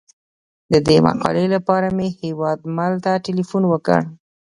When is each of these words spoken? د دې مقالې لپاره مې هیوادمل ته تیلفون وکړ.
د 0.71 0.73
دې 0.87 0.97
مقالې 1.07 1.45
لپاره 1.55 1.87
مې 1.97 2.07
هیوادمل 2.21 2.93
ته 3.05 3.11
تیلفون 3.25 3.63
وکړ. 3.67 4.01